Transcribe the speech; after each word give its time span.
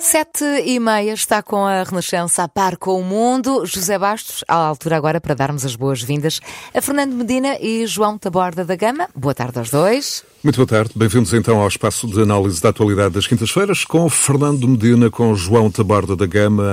Sete 0.00 0.44
e 0.64 0.80
meia 0.80 1.12
está 1.12 1.42
com 1.42 1.66
a 1.66 1.82
Renascença 1.82 2.44
a 2.44 2.48
par 2.48 2.78
com 2.78 2.98
o 2.98 3.04
mundo. 3.04 3.66
José 3.66 3.98
Bastos, 3.98 4.42
à 4.48 4.54
altura 4.54 4.96
agora 4.96 5.20
para 5.20 5.34
darmos 5.34 5.66
as 5.66 5.76
boas-vindas 5.76 6.40
a 6.74 6.80
Fernando 6.80 7.12
Medina 7.12 7.58
e 7.60 7.86
João 7.86 8.16
Taborda 8.16 8.64
da 8.64 8.74
Gama. 8.74 9.06
Boa 9.14 9.34
tarde 9.34 9.58
aos 9.58 9.70
dois. 9.70 10.24
Muito 10.42 10.56
boa 10.56 10.66
tarde. 10.66 10.90
Bem-vindos 10.96 11.32
então 11.34 11.60
ao 11.60 11.68
espaço 11.68 12.08
de 12.08 12.20
análise 12.20 12.60
da 12.60 12.70
atualidade 12.70 13.14
das 13.14 13.28
quintas-feiras 13.28 13.84
com 13.84 14.08
Fernando 14.08 14.66
Medina, 14.66 15.08
com 15.08 15.32
João 15.36 15.70
Taborda 15.70 16.16
da 16.16 16.26
Gama. 16.26 16.64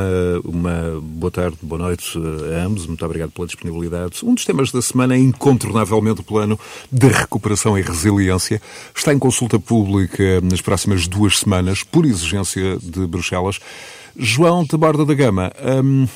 Uma 0.43 0.99
boa 0.99 1.29
tarde, 1.29 1.57
boa 1.61 1.77
noite 1.77 2.17
a 2.17 2.63
ambos. 2.63 2.87
Muito 2.87 3.05
obrigado 3.05 3.31
pela 3.31 3.45
disponibilidade. 3.45 4.25
Um 4.25 4.33
dos 4.33 4.45
temas 4.45 4.71
da 4.71 4.81
semana 4.81 5.13
é 5.13 5.19
incontornavelmente 5.19 6.21
o 6.21 6.23
plano 6.23 6.57
de 6.91 7.07
recuperação 7.09 7.77
e 7.77 7.81
resiliência. 7.81 8.59
Está 8.95 9.13
em 9.13 9.19
consulta 9.19 9.59
pública 9.59 10.41
nas 10.41 10.61
próximas 10.61 11.05
duas 11.05 11.37
semanas, 11.37 11.83
por 11.83 12.05
exigência 12.05 12.77
de 12.77 13.08
Bruxelas. 13.09 13.59
João 14.17 14.65
Taborda 14.65 15.05
da 15.05 15.13
Gama, 15.13 15.51
hum, 15.83 16.07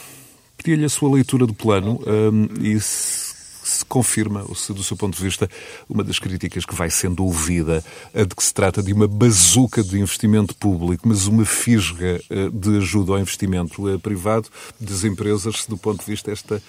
pedi-lhe 0.57 0.85
a 0.85 0.89
sua 0.89 1.13
leitura 1.13 1.45
do 1.45 1.53
plano 1.53 1.99
hum, 2.05 2.47
e 2.61 2.79
se 2.79 3.33
se 3.63 3.85
confirma, 3.85 4.43
ou 4.47 4.55
se, 4.55 4.73
do 4.73 4.83
seu 4.83 4.97
ponto 4.97 5.17
de 5.17 5.23
vista, 5.23 5.49
uma 5.89 6.03
das 6.03 6.19
críticas 6.19 6.65
que 6.65 6.75
vai 6.75 6.89
sendo 6.89 7.23
ouvida, 7.23 7.83
a 8.13 8.23
de 8.23 8.35
que 8.35 8.43
se 8.43 8.53
trata 8.53 8.83
de 8.83 8.93
uma 8.93 9.07
bazuca 9.07 9.81
de 9.81 9.99
investimento 9.99 10.55
público, 10.55 11.07
mas 11.07 11.27
uma 11.27 11.45
fisga 11.45 12.21
eh, 12.29 12.49
de 12.51 12.77
ajuda 12.77 13.13
ao 13.13 13.19
investimento 13.19 13.89
eh, 13.89 13.97
privado 13.97 14.49
das 14.79 15.03
empresas, 15.03 15.61
se 15.61 15.69
do 15.69 15.77
ponto 15.77 15.99
de 15.99 16.11
vista 16.11 16.31
esta, 16.31 16.61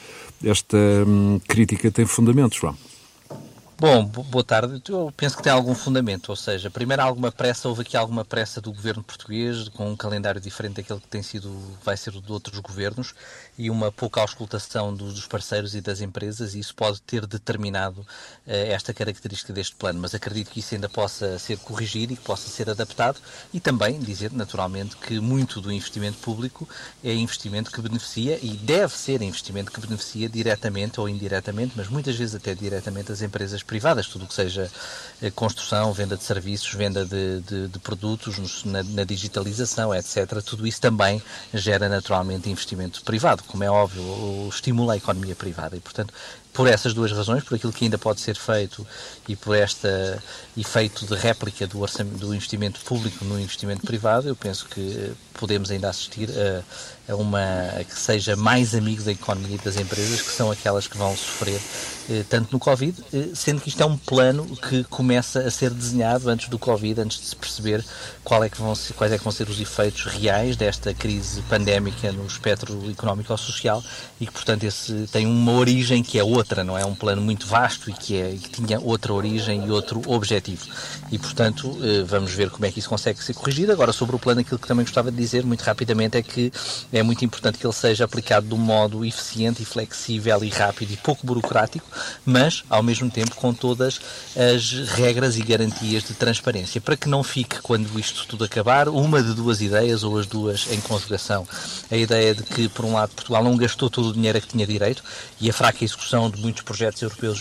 esta 0.43 0.77
hum, 1.07 1.41
crítica 1.47 1.91
tem 1.91 2.07
fundamento, 2.07 2.57
João? 2.57 2.77
Bom, 3.77 4.05
boa 4.05 4.45
tarde. 4.45 4.81
Eu 4.89 5.13
penso 5.17 5.37
que 5.37 5.43
tem 5.43 5.53
algum 5.53 5.75
fundamento, 5.75 6.29
ou 6.29 6.37
seja, 6.37 6.71
primeiro 6.71 7.03
alguma 7.03 7.33
pressa, 7.33 7.69
houve 7.69 7.83
aqui 7.83 7.97
alguma 7.97 8.25
pressa 8.25 8.61
do 8.61 8.73
governo 8.73 9.03
português, 9.03 9.69
com 9.69 9.91
um 9.91 9.97
calendário 9.97 10.41
diferente 10.41 10.77
daquele 10.77 11.01
que 11.01 11.09
tem 11.09 11.25
sido, 11.25 11.53
vai 11.85 11.97
ser 11.97 12.13
de 12.13 12.33
outros 12.33 12.61
governos, 12.61 13.15
e 13.59 13.69
uma 13.71 13.91
pouca 13.91 14.21
auscultação 14.21 14.95
dos 14.95 15.27
parceiros 15.27 15.75
e 15.75 15.81
das 15.81 16.01
empresas, 16.01 16.55
e 16.55 16.61
isso 16.61 16.73
pode 16.73 17.03
ter 17.03 17.27
determinado 17.27 18.01
uh, 18.01 18.07
esta 18.47 18.95
característica 18.95 19.53
deste 19.53 19.75
plano. 19.75 20.01
Mas 20.01 20.15
acredito 20.15 20.53
que 20.53 20.61
isso 20.61 20.75
ainda 20.75 20.89
possa 20.89 21.37
ser 21.41 21.59
corrigido 21.59 22.13
e 22.13 22.17
que 22.17 22.23
possa 22.23 22.49
ser 22.49 22.71
adaptado, 22.71 23.19
e 23.53 23.59
também 23.59 23.99
dizer, 23.99 24.33
naturalmente, 24.33 24.97
que 24.97 25.19
muito 25.19 25.61
do 25.61 25.73
investimento 25.73 26.19
público 26.19 26.69
é 27.03 27.13
investimento 27.13 27.73
que 27.73 27.83
beneficia, 27.83 28.39
e 28.41 28.57
deve 28.57 28.95
ser 28.97 29.21
investimento 29.21 29.73
que 29.73 29.81
beneficia 29.81 30.29
diretamente 30.29 31.01
ou 31.01 31.09
indiretamente, 31.09 31.73
mas 31.75 31.89
muitas 31.89 32.15
vezes 32.15 32.37
até 32.37 32.55
diretamente 32.55 33.11
as 33.11 33.21
empresas 33.21 33.64
privadas, 33.67 34.07
tudo 34.07 34.25
o 34.25 34.29
que 34.29 34.35
seja 34.35 34.71
eh, 35.23 35.31
construção, 35.31 35.93
venda 35.93 36.17
de 36.17 36.25
serviços, 36.25 36.73
venda 36.75 37.05
de, 37.05 37.41
de, 37.41 37.69
de 37.69 37.79
produtos 37.79 38.65
na, 38.65 38.83
na, 38.83 39.05
digitalização, 39.05 39.95
etc. 39.95 40.43
Tudo 40.45 40.67
isso 40.67 40.81
também 40.81 41.23
gera 41.53 41.89
naturalmente 41.89 42.51
investimento 42.51 43.03
privado, 43.03 43.43
como 43.45 43.65
é 43.65 43.71
óbvio, 43.71 44.49
estimula 44.49 44.95
a 44.95 44.97
economia 44.97 45.35
privada 45.35 45.77
e, 45.77 45.81
portanto, 45.81 46.13
por 46.55 46.69
essas 46.69 46.95
duas 46.95 47.11
razões, 47.11 47.43
por 47.43 47.57
aquilo 47.57 47.73
que 47.73 47.85
ainda 47.85 47.99
pode 47.99 48.21
ser 48.21 48.37
feito 48.37 48.87
e 49.29 49.35
por 49.35 49.57
este 49.57 49.89
efeito 50.57 51.05
de 51.05 51.15
réplica 51.17 51.67
do, 51.67 51.85
do 52.17 52.33
investimento 52.33 52.81
público 52.81 53.25
no 53.25 53.39
investimento 53.39 53.85
privado, 53.85 54.29
eu 54.29 54.37
penso 54.37 54.67
que 54.67 55.13
podemos 55.35 55.71
ainda 55.73 55.89
assistir 55.89 56.31
a, 56.31 57.13
a 57.13 57.17
uma 57.17 57.43
que 57.89 57.99
seja 57.99 58.37
mais 58.37 58.73
amigo 58.73 59.03
da 59.03 59.11
economia 59.11 59.57
e 59.57 59.59
das 59.59 59.77
empresas, 59.77 60.23
que 60.23 60.31
são 60.31 60.51
aquelas 60.51 60.87
que 60.87 60.97
vão 60.97 61.17
sofrer 61.17 61.61
eh, 62.09 62.23
tanto 62.29 62.53
no 62.53 62.59
Covid, 62.59 62.95
eh, 63.13 63.29
sendo 63.35 63.61
que 63.61 63.69
isto 63.69 63.83
é 63.83 63.87
um 63.87 63.97
plano 63.97 64.45
que 64.57 64.85
começa 64.85 65.41
a 65.41 65.51
ser 65.51 65.71
desenhado 65.71 66.29
antes 66.29 66.49
do 66.49 66.59
Covid, 66.59 67.01
antes 67.01 67.19
de 67.19 67.27
se 67.27 67.37
perceber 67.37 67.85
qual 68.23 68.45
é 68.45 68.49
que 68.49 68.59
vão 68.59 68.75
ser, 68.75 68.93
quais 68.93 69.13
é 69.13 69.19
que 69.19 69.25
vão 69.25 69.33
ser 69.33 69.49
os 69.49 69.59
efeitos 69.59 70.05
reais 70.05 70.55
desta 70.55 70.93
crise 70.93 71.41
pandémica 71.43 72.13
no 72.13 72.27
espectro 72.27 72.91
económico 72.91 73.33
ou 73.33 73.39
social 73.39 73.83
e 74.21 74.27
que, 74.27 74.33
portanto, 74.33 74.65
esse 74.65 75.09
tem 75.11 75.27
uma 75.27 75.53
origem 75.53 76.03
que 76.03 76.19
é 76.19 76.23
outra 76.25 76.44
outra, 76.45 76.63
não 76.63 76.77
é? 76.77 76.85
Um 76.85 76.95
plano 76.95 77.23
muito 77.23 77.47
vasto 77.47 77.89
e 77.89 77.93
que, 77.95 78.21
é, 78.21 78.31
que 78.31 78.51
tinha 78.51 78.79
outra 78.79 79.15
origem 79.15 79.67
e 79.67 79.71
outro 79.71 80.03
objetivo. 80.07 80.67
E, 81.11 81.19
portanto, 81.19 81.77
eh, 81.83 82.05
vamos 82.07 82.33
ver 82.33 82.51
como 82.51 82.67
é 82.67 82.71
que 82.71 82.79
isso 82.79 82.89
consegue 82.89 83.23
ser 83.25 83.33
corrigido. 83.33 83.73
Agora, 83.73 83.93
sobre 83.93 84.15
o 84.15 84.19
plano, 84.19 84.43
aquilo 84.43 84.59
que 84.59 84.69
também 84.69 84.85
gostava 84.85 85.11
de 85.11 85.17
dizer 85.17 85.45
muito 85.45 85.63
rapidamente 85.63 86.19
é 86.19 86.23
que 86.23 86.53
é 86.93 87.03
muito 87.03 87.25
importante 87.25 87.57
que 87.57 87.67
ele 87.67 87.73
seja 87.73 88.05
aplicado 88.05 88.47
de 88.47 88.55
um 88.55 88.59
modo 88.59 89.05
eficiente 89.05 89.63
e 89.63 89.65
flexível 89.65 90.45
e 90.45 90.51
rápido 90.51 90.93
e 90.93 90.97
pouco 90.99 91.27
burocrático, 91.27 91.87
mas, 92.27 92.63
ao 92.69 92.83
mesmo 92.83 93.11
tempo, 93.11 93.35
com 93.37 93.55
todas 93.55 94.01
as 94.37 94.89
regras 94.91 95.39
e 95.39 95.43
garantias 95.43 96.03
de 96.05 96.13
transparência, 96.13 96.81
para 96.81 96.97
que 96.97 97.09
não 97.09 97.23
fique, 97.23 97.63
quando 97.63 97.99
isto 97.99 98.27
tudo 98.27 98.45
acabar, 98.45 98.89
uma 98.89 99.23
de 99.23 99.33
duas 99.33 99.63
ideias 99.63 100.03
ou 100.05 100.19
as 100.19 100.27
duas 100.27 100.67
em 100.71 100.81
conjugação. 100.81 101.47
A 101.91 101.97
ideia 101.97 102.35
de 102.35 102.43
que, 102.43 102.69
por 102.69 102.85
um 102.85 102.93
lado, 102.93 103.15
Portugal 103.15 103.43
não 103.43 103.57
gastou 103.57 103.89
todo 103.89 104.09
o 104.09 104.13
dinheiro 104.13 104.37
a 104.37 104.41
que 104.41 104.49
tinha 104.49 104.67
direito 104.67 105.03
e 105.41 105.49
a 105.49 105.53
fraca 105.53 105.83
execução 105.85 106.34
de 106.35 106.41
muitos 106.43 106.63
projetos 106.63 107.03
europeus 107.03 107.39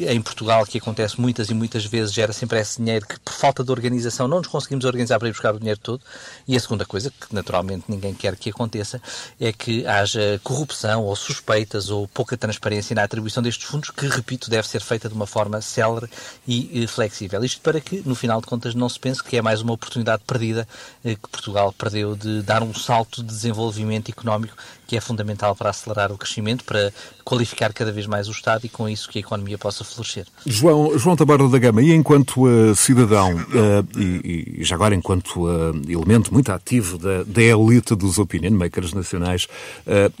em 0.00 0.20
Portugal, 0.20 0.64
que 0.66 0.78
acontece 0.78 1.20
muitas 1.20 1.50
e 1.50 1.54
muitas 1.54 1.84
vezes, 1.84 2.12
gera 2.12 2.32
sempre 2.32 2.58
esse 2.58 2.78
dinheiro 2.78 3.06
que, 3.06 3.18
por 3.20 3.32
falta 3.32 3.64
de 3.64 3.70
organização, 3.70 4.28
não 4.28 4.38
nos 4.38 4.48
conseguimos 4.48 4.84
organizar 4.84 5.18
para 5.18 5.28
ir 5.28 5.32
buscar 5.32 5.54
o 5.54 5.58
dinheiro 5.58 5.80
todo. 5.80 6.02
E 6.46 6.56
a 6.56 6.60
segunda 6.60 6.84
coisa, 6.84 7.10
que 7.10 7.34
naturalmente 7.34 7.84
ninguém 7.88 8.14
quer 8.14 8.36
que 8.36 8.50
aconteça, 8.50 9.00
é 9.40 9.52
que 9.52 9.86
haja 9.86 10.40
corrupção 10.42 11.04
ou 11.04 11.14
suspeitas 11.16 11.90
ou 11.90 12.06
pouca 12.08 12.36
transparência 12.36 12.94
na 12.94 13.02
atribuição 13.02 13.42
destes 13.42 13.66
fundos, 13.66 13.90
que, 13.90 14.06
repito, 14.06 14.50
deve 14.50 14.68
ser 14.68 14.80
feita 14.80 15.08
de 15.08 15.14
uma 15.14 15.26
forma 15.26 15.60
célere 15.60 16.08
e 16.46 16.86
flexível. 16.86 17.44
Isto 17.44 17.60
para 17.60 17.80
que, 17.80 18.02
no 18.04 18.14
final 18.14 18.40
de 18.40 18.46
contas, 18.46 18.74
não 18.74 18.88
se 18.88 18.98
pense 18.98 19.22
que 19.22 19.36
é 19.36 19.42
mais 19.42 19.60
uma 19.60 19.72
oportunidade 19.72 20.22
perdida 20.26 20.66
eh, 21.04 21.14
que 21.14 21.28
Portugal 21.28 21.72
perdeu 21.72 22.16
de 22.16 22.42
dar 22.42 22.62
um 22.62 22.74
salto 22.74 23.22
de 23.22 23.28
desenvolvimento 23.28 24.10
económico 24.10 24.56
que 24.86 24.96
é 24.96 25.00
fundamental 25.00 25.54
para 25.56 25.70
acelerar 25.70 26.12
o 26.12 26.18
crescimento, 26.18 26.64
para 26.64 26.92
qualificar 27.24 27.72
cada 27.72 27.90
vez 27.90 28.06
mais 28.06 28.28
o 28.28 28.30
Estado 28.30 28.66
e 28.66 28.68
com 28.68 28.88
isso 28.88 29.08
que 29.08 29.18
a 29.18 29.20
economia 29.20 29.58
possa 29.58 29.82
florescer. 29.86 30.26
João, 30.44 30.98
João 30.98 31.16
Tabarda 31.16 31.48
da 31.48 31.58
Gama, 31.58 31.82
e 31.82 31.92
enquanto 31.92 32.46
uh, 32.46 32.74
cidadão 32.74 33.34
uh, 33.34 33.98
e, 33.98 34.56
e, 34.58 34.64
já 34.64 34.74
agora 34.74 34.94
enquanto 34.94 35.46
uh, 35.46 35.74
elemento 35.88 36.32
muito 36.32 36.50
ativo 36.50 36.98
da, 36.98 37.22
da 37.24 37.42
elite 37.42 37.94
dos 37.94 38.18
opinion 38.18 38.52
makers 38.52 38.92
nacionais, 38.92 39.46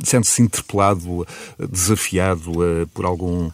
sente-se 0.02 0.42
interpelado, 0.42 1.26
desafiado 1.58 2.52
por 2.92 3.04
algum 3.04 3.50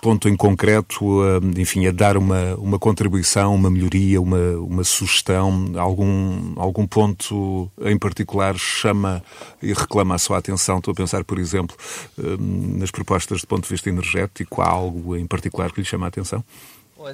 ponto 0.00 0.28
em 0.28 0.36
concreto, 0.36 1.22
eh, 1.24 1.60
enfim, 1.60 1.86
a 1.86 1.92
dar 1.92 2.16
uma, 2.16 2.54
uma 2.56 2.78
contribuição, 2.78 3.54
uma 3.54 3.70
melhoria, 3.70 4.20
uma, 4.20 4.56
uma 4.58 4.84
sugestão, 4.84 5.72
algum, 5.76 6.52
algum 6.56 6.86
ponto 6.86 7.70
em 7.82 7.98
particular 7.98 8.56
chama 8.56 9.22
e 9.62 9.72
reclama 9.72 10.14
a 10.14 10.18
sua 10.18 10.38
atenção? 10.38 10.78
Estou 10.78 10.92
a 10.92 10.94
pensar, 10.94 11.24
por 11.24 11.38
exemplo, 11.38 11.76
eh, 12.18 12.36
nas 12.38 12.90
propostas 12.90 13.40
do 13.40 13.46
ponto 13.46 13.64
de 13.64 13.70
vista 13.70 13.88
energético, 13.88 14.62
há 14.62 14.68
algo 14.68 15.16
em 15.16 15.26
particular 15.26 15.72
que 15.72 15.80
lhe 15.80 15.86
chama 15.86 16.06
a 16.06 16.08
atenção? 16.08 16.44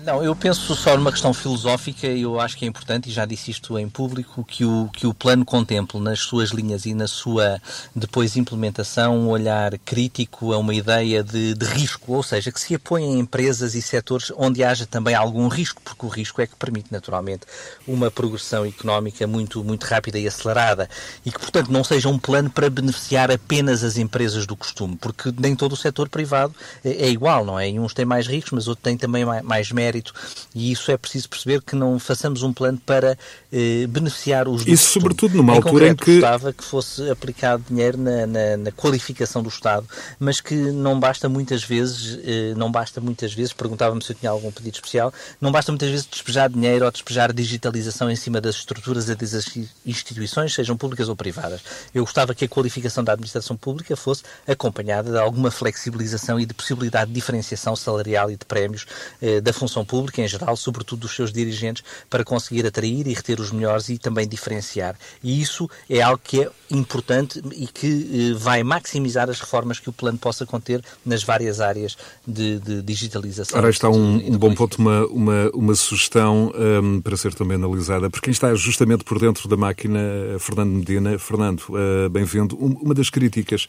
Não, 0.04 0.22
eu 0.22 0.36
penso 0.36 0.74
só 0.74 0.96
numa 0.98 1.10
questão 1.10 1.32
filosófica 1.32 2.06
eu 2.06 2.38
acho 2.38 2.58
que 2.58 2.64
é 2.66 2.68
importante, 2.68 3.08
e 3.08 3.12
já 3.12 3.24
disse 3.24 3.50
isto 3.50 3.78
em 3.78 3.88
público, 3.88 4.44
que 4.44 4.62
o, 4.62 4.90
que 4.92 5.06
o 5.06 5.14
plano 5.14 5.46
contemple 5.46 5.98
nas 5.98 6.20
suas 6.20 6.50
linhas 6.50 6.84
e 6.84 6.92
na 6.92 7.06
sua 7.06 7.58
depois 7.96 8.36
implementação 8.36 9.16
um 9.16 9.28
olhar 9.28 9.78
crítico 9.78 10.52
a 10.52 10.58
uma 10.58 10.74
ideia 10.74 11.24
de, 11.24 11.54
de 11.54 11.64
risco, 11.64 12.12
ou 12.12 12.22
seja, 12.22 12.52
que 12.52 12.60
se 12.60 12.74
apoie 12.74 13.02
em 13.02 13.18
empresas 13.18 13.74
e 13.74 13.80
setores 13.80 14.30
onde 14.36 14.62
haja 14.62 14.84
também 14.84 15.14
algum 15.14 15.48
risco, 15.48 15.80
porque 15.82 16.04
o 16.04 16.08
risco 16.08 16.42
é 16.42 16.46
que 16.46 16.54
permite 16.56 16.92
naturalmente 16.92 17.46
uma 17.86 18.10
progressão 18.10 18.66
económica 18.66 19.26
muito, 19.26 19.64
muito 19.64 19.84
rápida 19.84 20.18
e 20.18 20.28
acelerada 20.28 20.88
e 21.24 21.32
que, 21.32 21.38
portanto, 21.38 21.72
não 21.72 21.82
seja 21.82 22.10
um 22.10 22.18
plano 22.18 22.50
para 22.50 22.68
beneficiar 22.68 23.30
apenas 23.30 23.82
as 23.82 23.96
empresas 23.96 24.46
do 24.46 24.54
costume, 24.54 24.96
porque 24.96 25.32
nem 25.38 25.56
todo 25.56 25.72
o 25.72 25.76
setor 25.76 26.10
privado 26.10 26.54
é, 26.84 27.06
é 27.06 27.08
igual, 27.08 27.44
não 27.44 27.58
é? 27.58 27.70
E 27.70 27.80
uns 27.80 27.94
têm 27.94 28.04
mais 28.04 28.26
ricos, 28.26 28.50
mas 28.52 28.68
outros 28.68 28.82
têm 28.82 28.96
também 28.98 29.24
mais, 29.24 29.72
mérito 29.78 30.12
e 30.54 30.72
isso 30.72 30.90
é 30.90 30.96
preciso 30.96 31.28
perceber 31.28 31.62
que 31.62 31.76
não 31.76 31.98
façamos 32.00 32.42
um 32.42 32.52
plano 32.52 32.78
para 32.84 33.16
eh, 33.52 33.86
beneficiar 33.88 34.48
os 34.48 34.66
Isso 34.66 34.90
sobretudo 34.90 35.36
numa 35.36 35.52
em 35.52 35.56
altura 35.56 35.88
em 35.88 35.94
que... 35.94 36.20
gostava 36.20 36.52
que 36.52 36.64
fosse 36.64 37.08
aplicado 37.08 37.64
dinheiro 37.68 37.96
na, 37.96 38.26
na, 38.26 38.56
na, 38.56 38.72
qualificação 38.72 39.42
do 39.42 39.48
Estado, 39.48 39.86
mas 40.18 40.40
que 40.40 40.54
não 40.54 40.98
basta 40.98 41.28
muitas 41.28 41.62
vezes, 41.62 42.18
eh, 42.24 42.54
não 42.56 42.70
basta 42.70 43.00
muitas 43.00 43.32
vezes, 43.32 43.52
perguntava-me 43.52 44.02
se 44.02 44.12
eu 44.12 44.16
tinha 44.16 44.30
algum 44.30 44.50
pedido 44.50 44.74
especial, 44.74 45.12
não 45.40 45.52
basta 45.52 45.70
muitas 45.70 45.90
vezes 45.90 46.06
despejar 46.06 46.50
dinheiro 46.50 46.84
ou 46.84 46.90
despejar 46.90 47.32
digitalização 47.32 48.10
em 48.10 48.16
cima 48.16 48.40
das 48.40 48.56
estruturas 48.56 49.08
e 49.08 49.14
das 49.14 49.56
instituições, 49.86 50.52
sejam 50.54 50.76
públicas 50.76 51.08
ou 51.08 51.16
privadas. 51.16 51.60
Eu 51.94 52.04
gostava 52.04 52.34
que 52.34 52.44
a 52.44 52.48
qualificação 52.48 53.04
da 53.04 53.12
administração 53.12 53.56
pública 53.56 53.96
fosse 53.96 54.22
acompanhada 54.46 55.10
de 55.10 55.18
alguma 55.18 55.50
flexibilização 55.50 56.40
e 56.40 56.46
de 56.46 56.54
possibilidade 56.54 57.08
de 57.08 57.14
diferenciação 57.14 57.76
salarial 57.76 58.30
e 58.30 58.36
de 58.36 58.44
prémios 58.44 58.86
eh, 59.20 59.40
da 59.40 59.52
função 59.52 59.67
função 59.68 59.84
pública 59.84 60.22
em 60.22 60.28
geral, 60.28 60.56
sobretudo 60.56 61.00
dos 61.00 61.14
seus 61.14 61.32
dirigentes, 61.32 61.84
para 62.08 62.24
conseguir 62.24 62.66
atrair 62.66 63.06
e 63.06 63.12
reter 63.12 63.38
os 63.38 63.52
melhores 63.52 63.88
e 63.90 63.98
também 63.98 64.26
diferenciar. 64.26 64.96
E 65.22 65.40
isso 65.40 65.68
é 65.88 66.00
algo 66.00 66.20
que 66.24 66.42
é 66.42 66.50
importante 66.70 67.40
e 67.54 67.66
que 67.66 68.32
eh, 68.32 68.38
vai 68.38 68.62
maximizar 68.62 69.28
as 69.28 69.40
reformas 69.40 69.78
que 69.78 69.88
o 69.88 69.92
plano 69.92 70.18
possa 70.18 70.46
conter 70.46 70.82
nas 71.04 71.22
várias 71.22 71.60
áreas 71.60 71.96
de, 72.26 72.58
de 72.58 72.82
digitalização. 72.82 73.58
Ora, 73.58 73.70
está 73.70 73.88
um, 73.88 74.16
um 74.16 74.38
bom 74.38 74.54
ponto, 74.54 74.78
uma, 74.78 75.06
uma, 75.06 75.50
uma 75.54 75.74
sugestão 75.74 76.52
um, 76.82 77.00
para 77.00 77.16
ser 77.16 77.34
também 77.34 77.56
analisada, 77.56 78.08
por 78.10 78.20
quem 78.20 78.32
está 78.32 78.54
justamente 78.54 79.04
por 79.04 79.18
dentro 79.18 79.48
da 79.48 79.56
máquina, 79.56 80.00
Fernando 80.38 80.70
Medina. 80.70 81.18
Fernando, 81.18 81.62
uh, 81.70 82.08
bem-vindo. 82.08 82.56
Uma 82.56 82.94
das 82.94 83.10
críticas 83.10 83.66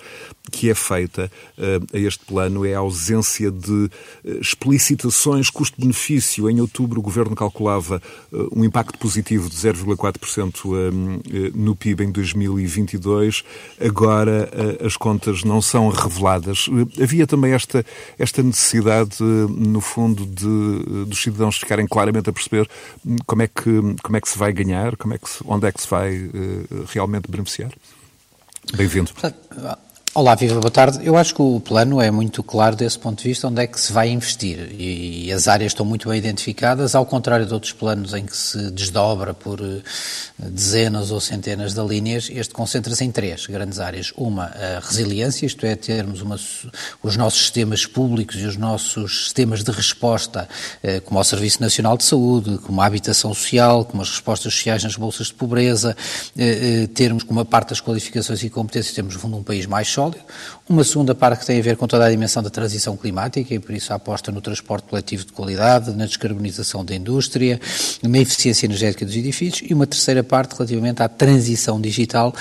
que 0.52 0.70
é 0.70 0.76
feita 0.76 1.32
uh, 1.58 1.96
a 1.96 2.00
este 2.00 2.24
plano 2.26 2.66
é 2.66 2.74
a 2.74 2.80
ausência 2.80 3.52
de 3.52 3.72
uh, 3.72 3.90
explicitações 4.40 5.50
custo-benefício. 5.80 6.50
Em 6.50 6.60
outubro, 6.60 7.00
o 7.00 7.04
Governo 7.04 7.36
calculava 7.36 8.02
um 8.54 8.64
impacto 8.64 9.00
positivo 9.00 9.50
de 9.50 9.56
0,4% 9.56 10.66
um, 10.66 11.20
no 11.56 11.76
PIB 11.76 12.04
em 12.04 12.12
2022. 12.12 13.44
Agora, 13.80 14.50
as 14.86 14.98
contas 14.98 15.44
não 15.44 15.62
são 15.62 15.90
reveladas. 15.90 16.66
Havia 17.02 17.26
também 17.26 17.54
esta, 17.54 17.86
esta 18.18 18.44
necessidade, 18.44 19.24
no 19.24 19.80
fundo, 19.80 20.26
de, 20.26 21.06
dos 21.06 21.22
cidadãos 21.22 21.58
ficarem 21.58 21.88
claramente 21.88 22.30
a 22.30 22.34
perceber 22.34 22.70
como 23.26 23.42
é 23.42 23.48
que, 23.48 23.96
como 24.04 24.18
é 24.18 24.22
que 24.22 24.30
se 24.30 24.38
vai 24.38 24.52
ganhar, 24.52 24.98
como 24.98 25.14
é 25.14 25.18
que 25.18 25.30
se, 25.30 25.44
onde 25.46 25.68
é 25.68 25.72
que 25.72 25.82
se 25.82 25.88
vai 25.88 26.30
realmente 26.88 27.30
beneficiar. 27.32 27.72
Bem-vindo. 28.76 29.12
Olá, 30.16 30.34
Viva, 30.34 30.60
boa 30.60 30.72
tarde. 30.72 31.00
Eu 31.04 31.16
acho 31.16 31.36
que 31.36 31.42
o 31.42 31.60
plano 31.60 32.02
é 32.02 32.10
muito 32.10 32.42
claro 32.42 32.76
desse 32.76 32.98
ponto 32.98 33.22
de 33.22 33.30
vista 33.30 33.48
onde 33.48 33.62
é 33.62 33.68
que 33.68 33.80
se 33.80 33.94
vai 33.94 34.10
investir 34.10 34.72
e, 34.72 35.28
e 35.28 35.32
as 35.32 35.48
áreas 35.48 35.72
estão 35.72 35.86
muito 35.86 36.10
bem 36.10 36.18
identificadas, 36.18 36.96
ao 36.96 37.06
contrário 37.06 37.46
de 37.46 37.54
outros 37.54 37.74
planos 37.74 38.16
em 38.16 38.26
que 38.26 38.36
se 38.36 38.72
desdobra 38.72 39.36
por 39.36 39.62
uh, 39.62 39.84
dezenas 40.40 41.12
ou 41.12 41.22
centenas 41.22 41.76
de 41.76 41.82
linhas, 41.86 42.28
este 42.34 42.56
concentra-se 42.56 43.04
em 43.04 43.12
três 43.12 43.46
grandes 43.46 43.80
áreas. 43.80 44.12
Uma, 44.18 44.46
a 44.46 44.80
resiliência, 44.80 45.46
isto 45.46 45.64
é, 45.64 45.76
termos 45.76 46.22
uma, 46.22 46.40
os 47.04 47.16
nossos 47.16 47.42
sistemas 47.42 47.86
públicos 47.86 48.36
e 48.38 48.46
os 48.46 48.58
nossos 48.58 49.26
sistemas 49.26 49.64
de 49.64 49.72
resposta, 49.72 50.50
uh, 50.84 51.02
como 51.02 51.20
o 51.20 51.24
Serviço 51.24 51.62
Nacional 51.62 51.96
de 51.96 52.04
Saúde, 52.04 52.58
como 52.58 52.82
a 52.82 52.86
habitação 52.88 53.32
social, 53.32 53.86
como 53.86 54.02
as 54.02 54.10
respostas 54.10 54.56
sociais 54.56 54.84
nas 54.84 54.96
bolsas 54.96 55.28
de 55.28 55.36
pobreza, 55.36 55.96
uh, 56.36 56.88
termos 56.90 57.22
como 57.22 57.40
uma 57.40 57.46
parte 57.46 57.70
das 57.70 57.80
qualificações 57.80 58.42
e 58.42 58.50
competências, 58.50 58.96
temos, 58.96 59.16
um 59.24 59.44
país 59.44 59.68
mais 59.68 59.88
sólido. 60.00 60.24
Uma 60.70 60.84
segunda 60.84 61.14
parte 61.14 61.42
que 61.42 61.46
tem 61.48 61.60
a 61.60 61.64
ver 61.64 61.76
com 61.76 61.88
toda 61.88 62.06
a 62.06 62.10
dimensão 62.10 62.42
da 62.42 62.50
transição 62.50 62.96
climática 62.96 63.54
e 63.54 63.60
por 63.60 63.74
isso 63.74 63.92
a 63.92 63.98
aposta 63.98 64.32
no 64.32 64.40
transporte 64.40 64.88
coletivo 64.88 65.26
de 65.26 65.34
qualidade, 65.34 65.92
na 65.92 66.06
descarbonização 66.06 66.86
da 66.86 66.96
indústria, 66.96 67.60
na 68.02 68.20
eficiência 68.20 68.66
energética 68.66 69.06
dos 69.06 69.16
edifícios 69.16 69.70
e 69.70 69.74
uma 69.74 69.86
terceira 69.86 70.24
parte 70.24 70.54
relativamente 70.54 71.04
à 71.04 71.10
transição 71.10 71.82
digital 71.82 72.34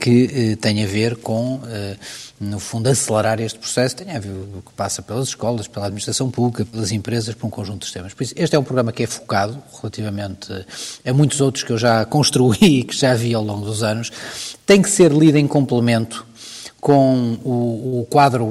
que 0.00 0.30
eh, 0.32 0.56
tem 0.56 0.82
a 0.82 0.86
ver 0.86 1.16
com, 1.16 1.60
eh, 1.66 1.96
no 2.40 2.58
fundo, 2.58 2.88
acelerar 2.88 3.40
este 3.40 3.58
processo, 3.58 3.96
tem 3.96 4.16
a 4.16 4.20
ver 4.20 4.32
que 4.64 4.72
passa 4.76 5.02
pelas 5.02 5.28
escolas, 5.28 5.66
pela 5.68 5.86
administração 5.86 6.30
pública, 6.30 6.64
pelas 6.64 6.92
empresas, 6.92 7.34
por 7.34 7.46
um 7.46 7.50
conjunto 7.50 7.80
de 7.80 7.86
sistemas. 7.86 8.14
Por 8.14 8.22
isso, 8.22 8.34
este 8.36 8.56
é 8.56 8.58
um 8.58 8.64
programa 8.64 8.92
que 8.92 9.02
é 9.02 9.06
focado 9.06 9.60
relativamente 9.80 10.48
a 11.04 11.12
muitos 11.12 11.40
outros 11.40 11.62
que 11.62 11.72
eu 11.72 11.78
já 11.78 12.04
construí 12.04 12.58
e 12.80 12.84
que 12.84 12.96
já 12.96 13.12
vi 13.14 13.34
ao 13.34 13.44
longo 13.44 13.66
dos 13.66 13.82
anos, 13.82 14.10
tem 14.64 14.80
que 14.80 14.88
ser 14.88 15.12
lido 15.12 15.36
em 15.36 15.46
complemento 15.48 16.31
com 16.82 17.38
o, 17.44 18.00
o, 18.00 18.06
quadro 18.10 18.44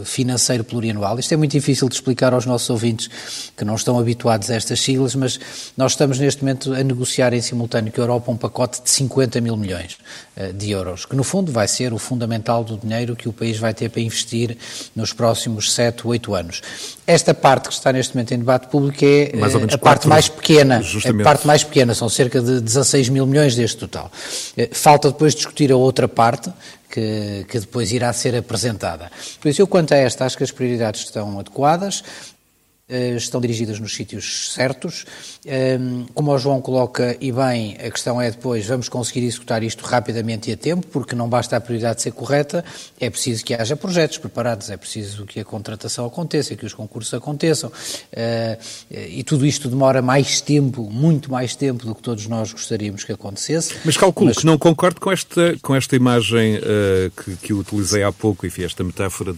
eh, 0.00 0.04
financeiro 0.06 0.64
plurianual. 0.64 1.18
Isto 1.18 1.34
é 1.34 1.36
muito 1.36 1.52
difícil 1.52 1.86
de 1.86 1.96
explicar 1.96 2.32
aos 2.32 2.46
nossos 2.46 2.70
ouvintes 2.70 3.10
que 3.54 3.62
não 3.62 3.74
estão 3.74 3.98
habituados 3.98 4.50
a 4.50 4.54
estas 4.54 4.80
siglas, 4.80 5.14
mas 5.14 5.38
nós 5.76 5.92
estamos 5.92 6.18
neste 6.18 6.42
momento 6.42 6.72
a 6.72 6.82
negociar 6.82 7.34
em 7.34 7.42
simultâneo 7.42 7.92
com 7.92 8.00
a 8.00 8.04
Europa 8.04 8.32
um 8.32 8.38
pacote 8.38 8.80
de 8.82 8.88
50 8.88 9.42
mil 9.42 9.54
milhões 9.54 9.98
uh, 10.38 10.50
de 10.50 10.70
euros, 10.70 11.04
que 11.04 11.14
no 11.14 11.22
fundo 11.22 11.52
vai 11.52 11.68
ser 11.68 11.92
o 11.92 11.98
fundamental 11.98 12.64
do 12.64 12.78
dinheiro 12.78 13.14
que 13.14 13.28
o 13.28 13.34
país 13.34 13.58
vai 13.58 13.74
ter 13.74 13.90
para 13.90 14.00
investir 14.00 14.56
nos 14.96 15.12
próximos 15.12 15.70
7, 15.74 16.06
8 16.06 16.34
anos. 16.34 16.62
Esta 17.06 17.34
parte 17.34 17.68
que 17.68 17.74
está 17.74 17.92
neste 17.92 18.16
momento 18.16 18.32
em 18.32 18.38
debate 18.38 18.68
público 18.68 19.04
é 19.04 19.30
uh, 19.34 19.74
a 19.74 19.76
parte 19.76 20.08
mais 20.08 20.26
pequena. 20.26 20.80
Justamente. 20.80 21.20
A 21.20 21.24
parte 21.24 21.46
mais 21.46 21.62
pequena, 21.62 21.94
são 21.94 22.08
cerca 22.08 22.40
de 22.40 22.62
16 22.62 23.10
mil 23.10 23.26
milhões 23.26 23.54
deste 23.54 23.76
total. 23.76 24.10
Falta 24.72 25.08
depois 25.08 25.34
discutir 25.34 25.70
a 25.70 25.76
outra 25.76 26.08
parte, 26.08 26.50
que, 26.98 27.44
que 27.48 27.60
depois 27.60 27.92
irá 27.92 28.12
ser 28.12 28.34
apresentada. 28.36 29.10
Por 29.40 29.48
isso, 29.48 29.62
eu 29.62 29.66
quanto 29.66 29.94
a 29.94 29.96
esta, 29.96 30.24
acho 30.24 30.36
que 30.36 30.44
as 30.44 30.50
prioridades 30.50 31.02
estão 31.02 31.38
adequadas, 31.38 32.02
eh, 32.88 33.14
estão 33.16 33.40
dirigidas 33.40 33.78
nos 33.78 33.94
sítios 33.94 34.52
certos. 34.52 35.06
Como 36.14 36.32
o 36.32 36.38
João 36.38 36.60
coloca, 36.60 37.16
e 37.20 37.32
bem, 37.32 37.76
a 37.76 37.90
questão 37.90 38.20
é 38.20 38.30
depois, 38.30 38.66
vamos 38.66 38.88
conseguir 38.88 39.24
executar 39.26 39.62
isto 39.62 39.84
rapidamente 39.84 40.50
e 40.50 40.52
a 40.52 40.56
tempo, 40.56 40.86
porque 40.88 41.14
não 41.14 41.28
basta 41.28 41.56
a 41.56 41.60
prioridade 41.60 42.02
ser 42.02 42.12
correta, 42.12 42.64
é 43.00 43.08
preciso 43.08 43.44
que 43.44 43.54
haja 43.54 43.76
projetos 43.76 44.18
preparados, 44.18 44.70
é 44.70 44.76
preciso 44.76 45.24
que 45.24 45.40
a 45.40 45.44
contratação 45.44 46.06
aconteça, 46.06 46.54
que 46.54 46.66
os 46.66 46.74
concursos 46.74 47.12
aconteçam, 47.14 47.72
eh, 48.12 48.58
e 48.90 49.22
tudo 49.22 49.46
isto 49.46 49.68
demora 49.68 50.02
mais 50.02 50.40
tempo, 50.40 50.88
muito 50.90 51.30
mais 51.30 51.54
tempo 51.56 51.86
do 51.86 51.94
que 51.94 52.02
todos 52.02 52.26
nós 52.26 52.52
gostaríamos 52.52 53.04
que 53.04 53.12
acontecesse. 53.12 53.74
Mas 53.84 53.96
calculo 53.96 54.28
Mas... 54.28 54.38
que 54.38 54.46
não 54.46 54.58
concordo 54.58 55.00
com 55.00 55.10
esta, 55.10 55.56
com 55.62 55.74
esta 55.74 55.96
imagem 55.96 56.56
uh, 56.56 57.10
que, 57.10 57.36
que 57.36 57.52
eu 57.52 57.58
utilizei 57.58 58.02
há 58.02 58.12
pouco, 58.12 58.46
enfim, 58.46 58.64
esta 58.64 58.84
metáfora 58.84 59.32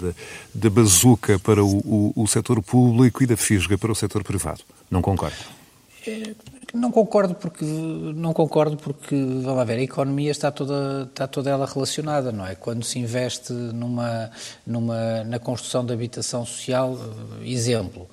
da 0.55 0.71
bazuca 0.71 1.39
para 1.39 1.63
o, 1.63 1.79
o, 1.79 2.13
o 2.17 2.27
setor 2.27 2.63
público 2.63 3.23
e 3.23 3.27
da 3.27 3.37
fisga 3.37 3.77
para 3.79 3.93
o 3.93 3.95
setor 3.95 4.25
privado. 4.25 4.61
Não 4.91 5.01
concordo? 5.03 5.60
É, 6.07 6.35
não 6.73 6.91
concordo 6.91 7.35
porque 7.35 7.65
não 7.65 8.33
concordo 8.33 8.77
porque 8.77 9.17
vamos 9.17 9.57
lá 9.57 9.65
ver 9.65 9.79
a 9.79 9.83
economia 9.83 10.31
está 10.31 10.51
toda 10.51 11.09
está 11.11 11.27
toda 11.27 11.51
ela 11.51 11.67
relacionada 11.67 12.31
não 12.31 12.47
é? 12.47 12.55
Quando 12.55 12.85
se 12.85 12.99
investe 12.99 13.53
numa 13.53 14.31
numa 14.67 15.25
na 15.25 15.39
construção 15.39 15.85
de 15.85 15.93
habitação 15.93 16.45
social 16.47 16.97
exemplo 17.43 18.09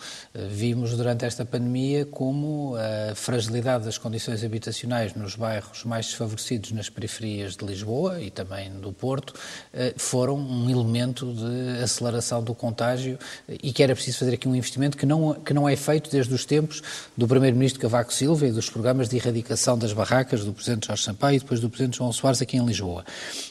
vimos 0.49 0.95
durante 0.95 1.25
esta 1.25 1.45
pandemia 1.45 2.05
como 2.05 2.75
a 2.75 3.13
fragilidade 3.15 3.85
das 3.85 3.97
condições 3.97 4.43
habitacionais 4.43 5.13
nos 5.13 5.35
bairros 5.35 5.83
mais 5.83 6.07
desfavorecidos 6.07 6.71
nas 6.71 6.89
periferias 6.89 7.55
de 7.55 7.65
Lisboa 7.65 8.21
e 8.21 8.31
também 8.31 8.71
do 8.71 8.91
Porto 8.91 9.33
eh, 9.73 9.93
foram 9.97 10.35
um 10.35 10.69
elemento 10.69 11.31
de 11.31 11.83
aceleração 11.83 12.43
do 12.43 12.55
contágio 12.55 13.19
e 13.47 13.71
que 13.71 13.83
era 13.83 13.93
preciso 13.93 14.19
fazer 14.19 14.33
aqui 14.33 14.47
um 14.47 14.55
investimento 14.55 14.97
que 14.97 15.05
não 15.05 15.35
que 15.35 15.53
não 15.53 15.69
é 15.69 15.75
feito 15.75 16.09
desde 16.09 16.33
os 16.33 16.45
tempos 16.45 16.81
do 17.15 17.27
primeiro-ministro 17.27 17.79
Cavaco 17.79 18.13
Silva 18.13 18.46
e 18.47 18.51
dos 18.51 18.69
programas 18.69 19.09
de 19.09 19.17
erradicação 19.17 19.77
das 19.77 19.93
barracas 19.93 20.43
do 20.43 20.53
Presidente 20.53 20.87
Jorge 20.87 21.03
Sampaio 21.03 21.35
e 21.35 21.39
depois 21.39 21.59
do 21.59 21.69
Presidente 21.69 21.97
João 21.97 22.11
Soares 22.11 22.41
aqui 22.41 22.57
em 22.57 22.65
Lisboa. 22.65 23.03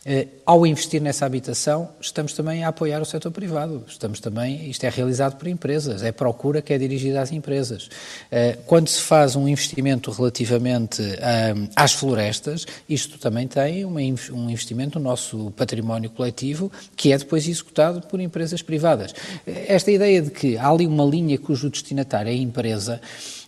Eh, 0.04 0.28
ao 0.44 0.66
investir 0.66 1.00
nessa 1.00 1.26
habitação, 1.26 1.90
estamos 2.00 2.32
também 2.32 2.64
a 2.64 2.68
apoiar 2.68 3.00
o 3.00 3.04
setor 3.04 3.30
privado. 3.30 3.84
Estamos 3.86 4.20
também, 4.20 4.68
isto 4.70 4.84
é 4.84 4.88
realizado 4.88 5.36
por 5.36 5.48
empresas, 5.48 6.02
é 6.02 6.12
procura 6.12 6.62
que 6.62 6.72
é 6.72 6.78
dirigida 6.78 7.20
às 7.20 7.32
empresas. 7.32 7.88
Eh, 8.30 8.58
quando 8.66 8.88
se 8.88 9.00
faz 9.00 9.36
um 9.36 9.46
investimento 9.48 10.10
relativamente 10.10 11.02
eh, 11.02 11.54
às 11.74 11.92
florestas, 11.92 12.66
isto 12.88 13.18
também 13.18 13.46
tem 13.46 13.84
um 13.84 14.50
investimento 14.50 14.98
no 14.98 15.04
nosso 15.04 15.50
património 15.56 16.10
coletivo, 16.10 16.70
que 16.96 17.12
é 17.12 17.18
depois 17.18 17.46
executado 17.46 18.00
por 18.02 18.20
empresas 18.20 18.62
privadas. 18.62 19.14
Esta 19.46 19.90
ideia 19.90 20.22
de 20.22 20.30
que 20.30 20.56
há 20.56 20.68
ali 20.68 20.86
uma 20.86 21.04
linha 21.04 21.38
cujo 21.38 21.70
destinatário 21.70 22.30
é 22.30 22.32
a 22.32 22.36
empresa, 22.36 23.00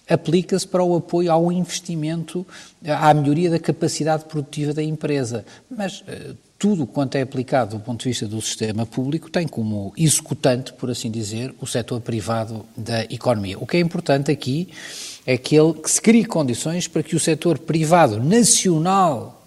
aplica-se 0.08 0.66
para 0.66 0.82
o 0.82 0.96
apoio 0.96 1.30
ao 1.30 1.52
investimento, 1.52 2.46
à 2.86 3.12
melhoria 3.12 3.50
da 3.50 3.58
capacidade 3.58 4.24
produtiva 4.24 4.72
da 4.72 4.82
empresa. 4.82 5.44
Mas 5.70 6.02
eh, 6.08 6.32
tudo 6.58 6.86
quanto 6.86 7.14
é 7.14 7.22
aplicado 7.22 7.76
do 7.76 7.82
ponto 7.82 8.00
de 8.00 8.08
vista 8.08 8.26
do 8.26 8.40
sistema 8.40 8.84
público 8.84 9.30
tem 9.30 9.46
como 9.46 9.92
executante, 9.96 10.72
por 10.72 10.90
assim 10.90 11.10
dizer, 11.10 11.54
o 11.60 11.66
setor 11.66 12.00
privado 12.00 12.64
da 12.76 13.04
economia. 13.04 13.58
O 13.58 13.66
que 13.66 13.76
é 13.76 13.80
importante 13.80 14.30
aqui 14.30 14.68
é 15.24 15.36
que, 15.36 15.54
ele, 15.54 15.74
que 15.74 15.90
se 15.90 16.02
crie 16.02 16.24
condições 16.24 16.88
para 16.88 17.02
que 17.02 17.14
o 17.14 17.20
setor 17.20 17.58
privado 17.58 18.22
nacional 18.22 19.37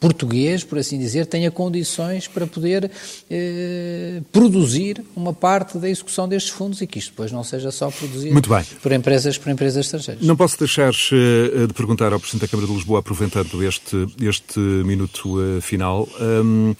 português, 0.00 0.64
por 0.64 0.78
assim 0.78 0.98
dizer, 0.98 1.26
tenha 1.26 1.50
condições 1.50 2.26
para 2.26 2.46
poder 2.46 2.90
eh, 3.30 4.22
produzir 4.32 5.04
uma 5.14 5.34
parte 5.34 5.76
da 5.76 5.90
execução 5.90 6.26
destes 6.26 6.50
fundos 6.50 6.80
e 6.80 6.86
que 6.86 6.98
isto 6.98 7.10
depois 7.10 7.30
não 7.30 7.44
seja 7.44 7.70
só 7.70 7.90
produzido 7.90 8.40
por 8.80 8.92
empresas, 8.92 9.36
por 9.36 9.52
empresas 9.52 9.84
estrangeiras. 9.84 10.24
Não 10.24 10.36
posso 10.36 10.58
deixar 10.58 10.90
uh, 10.90 11.66
de 11.66 11.74
perguntar 11.74 12.14
ao 12.14 12.18
Presidente 12.18 12.42
da 12.42 12.48
Câmara 12.48 12.66
de 12.66 12.74
Lisboa, 12.74 13.00
aproveitando 13.00 13.62
este, 13.62 14.06
este 14.22 14.58
minuto 14.58 15.38
uh, 15.38 15.60
final, 15.60 16.08
um, 16.18 16.74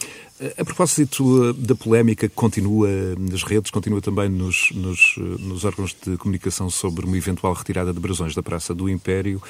a 0.57 0.65
propósito 0.65 1.53
da 1.53 1.75
polémica 1.75 2.27
que 2.27 2.35
continua 2.35 2.89
nas 3.19 3.43
redes, 3.43 3.71
continua 3.71 4.01
também 4.01 4.29
nos, 4.29 4.71
nos, 4.75 5.15
nos, 5.39 5.65
órgãos 5.65 5.95
de 6.05 6.17
comunicação 6.17 6.71
sobre 6.71 7.05
uma 7.05 7.17
eventual 7.17 7.53
retirada 7.53 7.93
de 7.93 8.01
brasões 8.01 8.35
da 8.35 8.43
Praça 8.43 8.75
do 8.75 8.89
Império, 8.89 9.43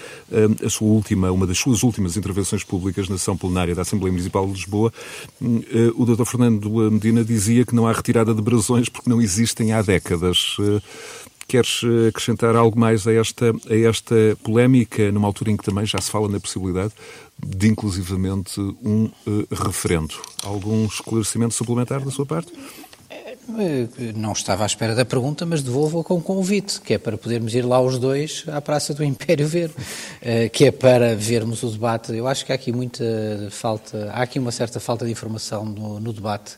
a 0.64 0.68
sua 0.68 0.88
última, 0.88 1.30
uma 1.30 1.47
das 1.47 1.59
suas 1.59 1.85
últimas 1.85 2.16
intervenções 2.16 2.64
públicas 2.64 3.09
na 3.09 3.16
sessão 3.16 3.37
plenária 3.37 3.75
da 3.75 3.82
Assembleia 3.82 4.11
Municipal 4.11 4.47
de 4.47 4.52
Lisboa, 4.52 4.92
o 5.94 6.04
Dr. 6.04 6.25
Fernando 6.25 6.68
Medina 6.90 7.25
dizia 7.25 7.64
que 7.64 7.75
não 7.75 7.87
há 7.87 7.92
retirada 7.92 8.35
de 8.35 8.42
brasões 8.42 8.88
porque 8.88 9.09
não 9.09 9.23
existem 9.23 9.73
há 9.73 9.82
décadas. 9.82 10.56
Queres 11.50 11.80
eh, 11.83 12.09
acrescentar 12.09 12.54
algo 12.54 12.78
mais 12.78 13.09
a 13.09 13.12
esta, 13.12 13.50
a 13.69 13.76
esta 13.88 14.14
polémica, 14.45 15.11
numa 15.11 15.26
altura 15.26 15.50
em 15.50 15.57
que 15.57 15.64
também 15.64 15.85
já 15.85 16.00
se 16.00 16.09
fala 16.09 16.28
na 16.28 16.38
possibilidade 16.38 16.92
de, 17.45 17.66
inclusivamente, 17.69 18.61
um 18.61 19.11
uh, 19.26 19.47
referendo? 19.50 20.14
Algum 20.45 20.85
esclarecimento 20.87 21.54
suplementar 21.54 22.04
da 22.04 22.11
sua 22.11 22.25
parte? 22.25 22.52
Não 24.14 24.33
estava 24.33 24.62
à 24.62 24.66
espera 24.66 24.95
da 24.95 25.04
pergunta, 25.04 25.45
mas 25.45 25.61
devolvo-a 25.61 26.04
com 26.04 26.21
convite, 26.21 26.80
que 26.80 26.95
é 26.95 26.99
para 26.99 27.19
podermos 27.19 27.52
ir 27.52 27.62
lá 27.62 27.80
os 27.80 27.99
dois 27.99 28.45
à 28.47 28.61
Praça 28.61 28.95
do 28.95 29.02
Império 29.02 29.49
ver, 29.49 29.73
que 30.52 30.66
é 30.66 30.71
para 30.71 31.16
vermos 31.16 31.62
o 31.64 31.71
debate. 31.71 32.14
Eu 32.14 32.28
acho 32.28 32.47
que 32.47 32.52
há 32.52 32.54
aqui 32.54 32.71
muita 32.71 33.04
falta, 33.50 34.11
há 34.12 34.23
aqui 34.23 34.38
uma 34.38 34.52
certa 34.52 34.78
falta 34.78 35.04
de 35.04 35.11
informação 35.11 35.64
no, 35.64 35.99
no 35.99 36.12
debate 36.12 36.57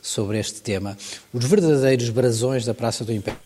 sobre 0.00 0.40
este 0.40 0.60
tema. 0.62 0.96
Os 1.32 1.44
verdadeiros 1.44 2.08
brasões 2.08 2.64
da 2.64 2.74
Praça 2.74 3.04
do 3.04 3.12
Império 3.12 3.38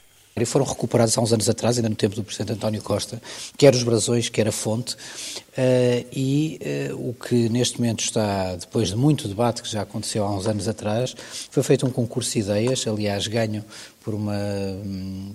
foram 0.45 0.67
recuperados 0.67 1.17
há 1.17 1.21
uns 1.23 1.33
anos 1.33 1.49
atrás, 1.49 1.79
ainda 1.79 1.89
no 1.89 1.95
tempo 1.95 2.15
do 2.15 2.23
Presidente 2.23 2.53
António 2.53 2.83
Costa, 2.83 3.23
quer 3.57 3.75
os 3.75 3.83
brasões, 3.83 4.29
quer 4.29 4.47
a 4.47 4.53
fonte, 4.53 4.95
uh, 4.95 6.07
e 6.13 6.61
uh, 6.91 7.09
o 7.09 7.15
que 7.15 7.49
neste 7.49 7.81
momento 7.81 8.01
está, 8.01 8.55
depois 8.57 8.89
de 8.89 8.97
muito 8.97 9.29
debate 9.29 9.63
que 9.63 9.69
já 9.71 9.81
aconteceu 9.81 10.23
há 10.25 10.31
uns 10.31 10.47
anos 10.47 10.69
atrás, 10.69 11.17
foi 11.51 11.63
feito 11.63 11.87
um 11.87 11.91
concurso 11.91 12.33
de 12.33 12.41
ideias, 12.41 12.87
aliás, 12.87 13.27
ganho 13.27 13.65
por 14.07 14.15
uma, 14.15 14.39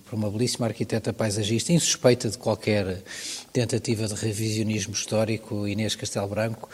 por 0.06 0.16
uma 0.16 0.32
belíssima 0.32 0.66
arquiteta 0.66 1.12
paisagista, 1.12 1.74
insuspeita 1.74 2.30
de 2.30 2.38
qualquer 2.38 3.04
tentativa 3.52 4.08
de 4.08 4.14
revisionismo 4.14 4.94
histórico, 4.94 5.68
Inês 5.68 5.94
Castelo 5.94 6.30
Branco, 6.30 6.70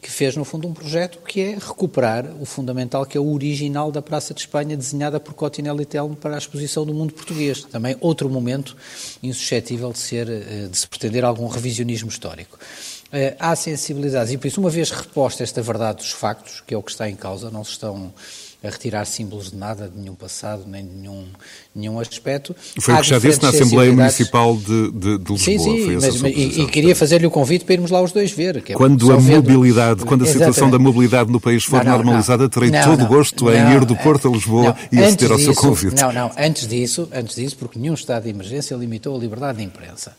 que 0.00 0.08
fez, 0.08 0.36
no 0.36 0.44
fundo, 0.44 0.68
um 0.68 0.72
projeto 0.72 1.18
que 1.18 1.40
é 1.40 1.54
recuperar 1.54 2.24
o 2.40 2.44
fundamental, 2.44 3.04
que 3.04 3.18
é 3.18 3.20
o 3.20 3.34
original 3.34 3.90
da 3.90 4.00
Praça 4.00 4.32
de 4.32 4.42
Espanha, 4.42 4.76
desenhada 4.76 5.18
por 5.18 5.34
Cotinelli 5.34 5.84
Telmo 5.84 6.14
para 6.14 6.36
a 6.36 6.38
exposição 6.38 6.86
do 6.86 6.94
mundo 6.94 7.12
português. 7.14 7.64
Também 7.64 7.96
outro 8.00 8.30
momento 8.30 8.76
insuscetível 9.20 9.90
de, 9.90 9.98
ser, 9.98 10.30
eh, 10.30 10.68
de 10.70 10.78
se 10.78 10.86
pretender 10.86 11.24
algum 11.24 11.48
revisionismo 11.48 12.10
histórico. 12.10 12.60
Eh, 13.10 13.34
há 13.40 13.56
sensibilidades, 13.56 14.32
e 14.32 14.38
por 14.38 14.46
isso, 14.46 14.60
uma 14.60 14.70
vez 14.70 14.92
reposta 14.92 15.42
esta 15.42 15.60
verdade 15.60 15.98
dos 15.98 16.12
factos, 16.12 16.62
que 16.64 16.74
é 16.74 16.78
o 16.78 16.82
que 16.82 16.92
está 16.92 17.10
em 17.10 17.16
causa, 17.16 17.50
não 17.50 17.64
se 17.64 17.72
estão 17.72 18.14
a 18.62 18.68
retirar 18.68 19.06
símbolos 19.06 19.50
de 19.50 19.56
nada, 19.56 19.88
de 19.88 19.98
nenhum 19.98 20.14
passado, 20.14 20.64
nem 20.66 20.84
de 20.84 20.94
nenhum, 20.94 21.24
nenhum 21.74 21.98
aspecto. 21.98 22.54
Foi 22.78 22.94
o 22.94 22.98
que 22.98 23.04
já 23.04 23.18
disse 23.18 23.42
na 23.42 23.48
Assembleia 23.48 23.90
Municipal 23.92 24.54
de, 24.56 24.90
de, 24.90 25.18
de 25.18 25.32
Lisboa. 25.32 25.38
Sim, 25.38 25.58
sim, 25.58 25.94
mas, 25.94 26.22
e, 26.22 26.60
e, 26.62 26.66
queria 26.66 26.94
fazer-lhe 26.94 27.26
o 27.26 27.30
convite 27.30 27.64
para 27.64 27.74
irmos 27.74 27.90
lá 27.90 28.02
os 28.02 28.12
dois 28.12 28.30
ver. 28.30 28.58
É 28.58 28.74
quando 28.74 29.10
a 29.12 29.18
mobilidade, 29.18 30.04
quando 30.04 30.24
a 30.24 30.26
situação 30.26 30.70
da 30.70 30.78
mobilidade 30.78 31.30
no 31.30 31.40
país 31.40 31.64
for 31.64 31.82
não, 31.82 31.92
não, 31.92 32.04
normalizada, 32.04 32.42
não, 32.44 32.50
terei 32.50 32.70
todo 32.70 33.04
o 33.04 33.06
gosto 33.06 33.50
em 33.50 33.74
ir 33.74 33.84
do 33.86 33.96
Porto 33.96 34.28
a 34.28 34.30
Lisboa 34.30 34.76
e 34.92 34.98
aceder 34.98 35.32
ao 35.32 35.38
seu 35.38 35.54
convite. 35.54 36.00
Não, 36.00 36.12
não, 36.12 36.30
antes 36.36 36.66
disso, 36.66 37.08
antes 37.12 37.36
disso, 37.36 37.56
porque 37.56 37.78
nenhum 37.78 37.94
estado 37.94 38.24
de 38.24 38.30
emergência 38.30 38.74
limitou 38.74 39.16
a 39.16 39.18
liberdade 39.18 39.58
de 39.58 39.64
imprensa. 39.64 40.12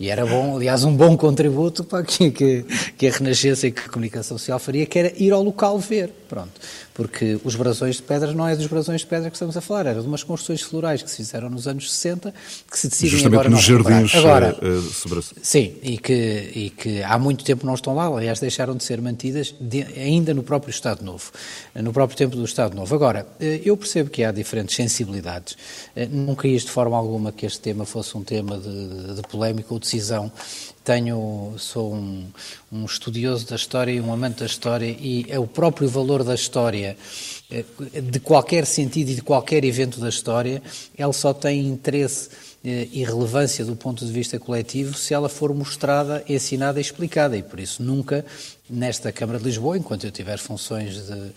E 0.00 0.08
era 0.08 0.26
bom, 0.26 0.56
aliás, 0.56 0.82
um 0.82 0.94
bom 0.94 1.16
contributo 1.16 1.84
para 1.84 2.02
que, 2.02 2.30
que, 2.32 2.64
que 2.98 3.06
a 3.06 3.12
Renascença 3.12 3.68
e 3.68 3.72
que 3.72 3.82
a 3.82 3.88
comunicação 3.88 4.36
social 4.36 4.58
faria, 4.58 4.84
que 4.84 4.98
era 4.98 5.12
ir 5.16 5.32
ao 5.32 5.42
local 5.42 5.78
ver. 5.78 6.10
Pronto. 6.34 6.60
Porque 6.92 7.38
os 7.44 7.54
brasões 7.54 7.96
de 7.96 8.02
pedra 8.02 8.32
não 8.32 8.48
é 8.48 8.56
dos 8.56 8.66
brasões 8.66 9.02
de 9.02 9.06
pedra 9.06 9.30
que 9.30 9.36
estamos 9.36 9.56
a 9.56 9.60
falar, 9.60 9.86
era 9.86 10.00
de 10.00 10.06
umas 10.06 10.24
construções 10.24 10.62
florais 10.62 11.00
que 11.00 11.08
se 11.08 11.18
fizeram 11.18 11.48
nos 11.48 11.68
anos 11.68 11.92
60, 11.92 12.34
que 12.68 12.76
se 12.76 12.88
decidem 12.88 13.10
Justamente 13.10 13.34
agora 13.34 13.50
nos 13.50 13.62
jardins 13.62 14.14
agora, 14.16 14.58
uh, 14.60 14.82
sobre... 14.82 15.20
Sim, 15.40 15.76
e 15.80 15.96
que, 15.96 16.12
e 16.12 16.70
que 16.70 17.04
há 17.04 17.16
muito 17.20 17.44
tempo 17.44 17.64
não 17.64 17.74
estão 17.74 17.94
lá, 17.94 18.06
aliás 18.06 18.40
deixaram 18.40 18.76
de 18.76 18.82
ser 18.82 19.00
mantidas 19.00 19.54
de, 19.60 19.84
ainda 19.96 20.34
no 20.34 20.42
próprio 20.42 20.70
Estado 20.72 21.04
Novo, 21.04 21.30
no 21.72 21.92
próprio 21.92 22.18
tempo 22.18 22.34
do 22.34 22.44
Estado 22.44 22.74
Novo. 22.74 22.92
Agora, 22.92 23.24
eh, 23.38 23.60
eu 23.64 23.76
percebo 23.76 24.10
que 24.10 24.24
há 24.24 24.32
diferentes 24.32 24.74
sensibilidades, 24.74 25.56
não 26.10 26.34
quis 26.34 26.64
de 26.64 26.70
forma 26.72 26.96
alguma 26.96 27.30
que 27.30 27.46
este 27.46 27.60
tema 27.60 27.84
fosse 27.84 28.16
um 28.18 28.24
tema 28.24 28.58
de, 28.58 29.14
de 29.14 29.22
polémica 29.28 29.72
ou 29.72 29.78
decisão 29.78 30.32
tenho, 30.84 31.54
sou 31.56 31.94
um, 31.94 32.26
um, 32.70 32.84
estudioso 32.84 33.48
da 33.48 33.56
história 33.56 33.90
e 33.90 34.00
um 34.00 34.12
amante 34.12 34.40
da 34.40 34.46
história 34.46 34.84
e 34.86 35.24
é 35.30 35.38
o 35.38 35.46
próprio 35.46 35.88
valor 35.88 36.22
da 36.22 36.34
história, 36.34 36.94
eh, 37.50 37.64
de 38.02 38.20
qualquer 38.20 38.66
sentido 38.66 39.10
e 39.10 39.14
de 39.14 39.22
qualquer 39.22 39.64
evento 39.64 39.98
da 39.98 40.10
história, 40.10 40.62
ele 40.96 41.12
só 41.14 41.32
tem 41.32 41.66
interesse 41.66 42.28
eh, 42.62 42.88
e 42.92 43.02
relevância 43.02 43.64
do 43.64 43.74
ponto 43.74 44.04
de 44.04 44.12
vista 44.12 44.38
coletivo 44.38 44.94
se 44.94 45.14
ela 45.14 45.28
for 45.28 45.54
mostrada, 45.54 46.22
ensinada 46.28 46.78
e 46.78 46.82
explicada. 46.82 47.36
E 47.36 47.42
por 47.42 47.60
isso 47.60 47.82
nunca, 47.82 48.24
nesta 48.68 49.10
Câmara 49.10 49.38
de 49.38 49.44
Lisboa, 49.46 49.78
enquanto 49.78 50.04
eu 50.04 50.10
tiver 50.10 50.38
funções 50.38 51.06
de. 51.06 51.32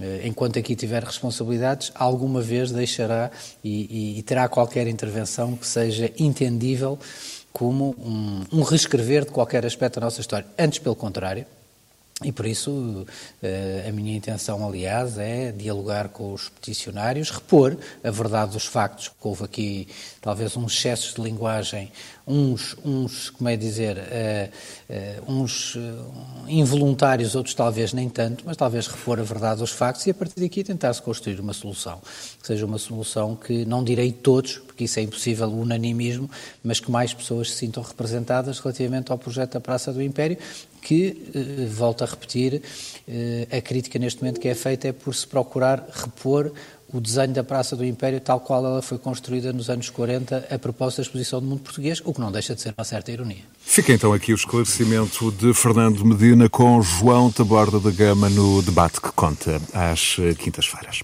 Eh, 0.00 0.22
enquanto 0.24 0.58
aqui 0.58 0.74
tiver 0.74 1.02
responsabilidades, 1.02 1.92
alguma 1.94 2.40
vez 2.40 2.70
deixará 2.70 3.30
e, 3.62 4.14
e, 4.14 4.18
e 4.18 4.22
terá 4.22 4.48
qualquer 4.48 4.86
intervenção 4.86 5.54
que 5.54 5.66
seja 5.66 6.10
entendível 6.18 6.98
como 7.56 7.96
um, 7.98 8.58
um 8.58 8.62
reescrever 8.62 9.24
de 9.24 9.30
qualquer 9.30 9.64
aspecto 9.64 9.98
da 9.98 10.04
nossa 10.04 10.20
história. 10.20 10.46
Antes, 10.58 10.78
pelo 10.78 10.94
contrário, 10.94 11.46
e 12.22 12.30
por 12.30 12.44
isso 12.44 13.06
eh, 13.42 13.86
a 13.88 13.92
minha 13.92 14.14
intenção, 14.14 14.66
aliás, 14.66 15.16
é 15.16 15.52
dialogar 15.52 16.10
com 16.10 16.34
os 16.34 16.50
peticionários, 16.50 17.30
repor 17.30 17.74
a 18.04 18.10
verdade 18.10 18.52
dos 18.52 18.66
factos, 18.66 19.08
que 19.08 19.14
houve 19.26 19.44
aqui 19.44 19.88
talvez 20.20 20.54
uns 20.54 20.74
excessos 20.74 21.14
de 21.14 21.22
linguagem, 21.22 21.90
uns, 22.26 22.76
uns 22.84 23.30
como 23.30 23.48
é 23.48 23.56
dizer, 23.56 23.96
uh, 23.96 25.24
uh, 25.28 25.32
uns 25.32 25.78
involuntários, 26.48 27.34
outros 27.34 27.54
talvez 27.54 27.94
nem 27.94 28.10
tanto, 28.10 28.44
mas 28.46 28.56
talvez 28.58 28.86
repor 28.86 29.18
a 29.18 29.22
verdade 29.22 29.60
dos 29.60 29.70
factos 29.70 30.06
e 30.06 30.10
a 30.10 30.14
partir 30.14 30.40
daqui 30.40 30.62
tentar-se 30.62 31.00
construir 31.00 31.40
uma 31.40 31.54
solução, 31.54 32.02
que 32.40 32.46
seja 32.46 32.66
uma 32.66 32.78
solução 32.78 33.34
que 33.34 33.64
não 33.64 33.82
direi 33.82 34.12
todos, 34.12 34.60
porque 34.76 34.84
isso 34.84 35.00
é 35.00 35.02
impossível 35.02 35.48
o 35.48 35.62
unanimismo, 35.62 36.30
mas 36.62 36.78
que 36.78 36.90
mais 36.90 37.14
pessoas 37.14 37.50
se 37.50 37.56
sintam 37.56 37.82
representadas 37.82 38.58
relativamente 38.58 39.10
ao 39.10 39.16
projeto 39.16 39.54
da 39.54 39.60
Praça 39.60 39.90
do 39.90 40.02
Império, 40.02 40.36
que, 40.82 41.30
eh, 41.34 41.66
volto 41.66 42.04
a 42.04 42.06
repetir, 42.06 42.60
eh, 43.08 43.48
a 43.50 43.60
crítica 43.62 43.98
neste 43.98 44.20
momento 44.20 44.38
que 44.38 44.48
é 44.48 44.54
feita 44.54 44.88
é 44.88 44.92
por 44.92 45.14
se 45.14 45.26
procurar 45.26 45.88
repor 45.90 46.52
o 46.92 47.00
desenho 47.00 47.32
da 47.32 47.42
Praça 47.42 47.74
do 47.74 47.84
Império 47.84 48.20
tal 48.20 48.38
qual 48.38 48.64
ela 48.64 48.82
foi 48.82 48.98
construída 48.98 49.52
nos 49.52 49.70
anos 49.70 49.88
40 49.88 50.46
a 50.50 50.58
propósito 50.58 50.98
da 50.98 51.02
exposição 51.04 51.40
do 51.40 51.46
mundo 51.46 51.62
português, 51.62 52.00
o 52.04 52.12
que 52.12 52.20
não 52.20 52.30
deixa 52.30 52.54
de 52.54 52.60
ser 52.60 52.74
uma 52.76 52.84
certa 52.84 53.10
ironia. 53.10 53.42
Fica 53.58 53.92
então 53.92 54.12
aqui 54.12 54.32
o 54.32 54.36
esclarecimento 54.36 55.32
de 55.32 55.54
Fernando 55.54 56.04
Medina 56.04 56.48
com 56.48 56.80
João 56.82 57.32
Taborda 57.32 57.80
da 57.80 57.90
Gama 57.90 58.28
no 58.28 58.62
debate 58.62 59.00
que 59.00 59.10
conta 59.12 59.60
às 59.72 60.16
quintas-feiras. 60.38 61.00